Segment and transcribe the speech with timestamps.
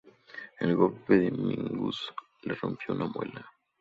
[0.59, 2.11] El golpe de Mingus
[2.41, 3.45] le rompió una muela.